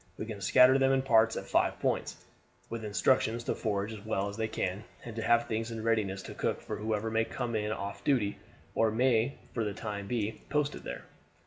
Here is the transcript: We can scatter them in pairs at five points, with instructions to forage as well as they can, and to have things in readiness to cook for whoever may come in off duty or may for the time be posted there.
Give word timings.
We 0.17 0.25
can 0.25 0.41
scatter 0.41 0.79
them 0.79 0.91
in 0.93 1.03
pairs 1.03 1.37
at 1.37 1.45
five 1.45 1.79
points, 1.79 2.15
with 2.71 2.83
instructions 2.83 3.43
to 3.43 3.53
forage 3.53 3.93
as 3.93 4.03
well 4.03 4.27
as 4.29 4.35
they 4.35 4.47
can, 4.47 4.83
and 5.05 5.15
to 5.15 5.21
have 5.21 5.47
things 5.47 5.69
in 5.69 5.83
readiness 5.83 6.23
to 6.23 6.33
cook 6.33 6.59
for 6.59 6.77
whoever 6.77 7.11
may 7.11 7.23
come 7.23 7.55
in 7.55 7.71
off 7.71 8.03
duty 8.03 8.39
or 8.73 8.89
may 8.89 9.37
for 9.53 9.63
the 9.63 9.75
time 9.75 10.07
be 10.07 10.41
posted 10.49 10.83
there. 10.83 11.03